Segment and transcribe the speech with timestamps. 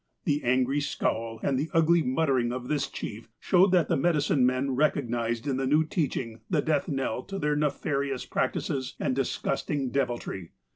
[0.23, 4.71] The angry scowl and the ugly muttering of this chief showed that the medicine men
[4.71, 10.53] recognized in the new teaching the death knell to their nefarious practices and disgusting deviltry.